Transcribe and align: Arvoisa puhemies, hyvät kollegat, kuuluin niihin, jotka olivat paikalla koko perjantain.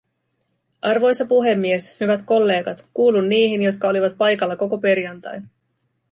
Arvoisa 0.81 1.25
puhemies, 1.25 1.99
hyvät 1.99 2.21
kollegat, 2.25 2.87
kuuluin 2.93 3.29
niihin, 3.29 3.61
jotka 3.61 3.87
olivat 3.87 4.17
paikalla 4.17 4.55
koko 4.55 4.77
perjantain. 4.77 5.49